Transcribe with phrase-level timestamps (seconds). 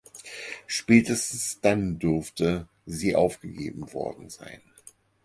[0.65, 4.59] Spätestens dann dürfte sie aufgegeben worden sein.